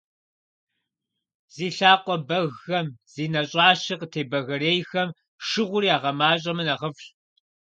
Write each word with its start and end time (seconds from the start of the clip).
Зи 1.53 1.67
лъакъуэ 1.77 2.15
бэгхэм, 2.27 2.87
зи 3.11 3.25
нэщӀащэ 3.33 3.95
къытебэгэрейхэм 4.01 5.09
шыгъур 5.47 5.83
ягъэмащӀэмэ 5.95 6.63
нэхъыфӀщ. 6.67 7.05